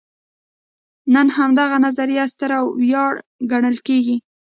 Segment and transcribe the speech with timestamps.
[1.13, 3.13] نن همدغه نظریه ستره ویاړ
[3.51, 4.15] ګڼل کېږي.